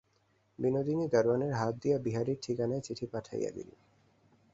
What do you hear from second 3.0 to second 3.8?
পাঠাইয়া দিল।